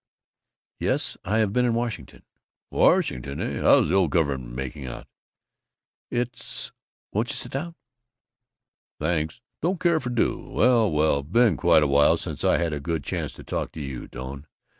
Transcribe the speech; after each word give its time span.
"Yes, 0.79 1.15
I've 1.23 1.53
been 1.53 1.63
in 1.63 1.75
Washington." 1.75 2.23
"Washington, 2.71 3.39
eh? 3.39 3.61
How's 3.61 3.89
the 3.89 3.93
old 3.93 4.09
Government 4.09 4.55
making 4.55 4.87
out?" 4.87 5.07
"It's 6.09 6.71
Won't 7.13 7.29
you 7.29 7.35
sit 7.35 7.51
down?" 7.51 7.75
"Thanks. 8.99 9.41
Don't 9.61 9.79
care 9.79 9.97
if 9.97 10.07
I 10.07 10.09
do. 10.09 10.39
Well, 10.39 10.89
well! 10.89 11.21
Been 11.21 11.55
quite 11.55 11.83
a 11.83 11.87
while 11.87 12.17
since 12.17 12.43
I've 12.43 12.59
had 12.61 12.73
a 12.73 12.79
good 12.79 13.03
chance 13.03 13.31
to 13.33 13.43
talk 13.43 13.73
to 13.73 13.79
you, 13.79 14.07
Doane. 14.07 14.47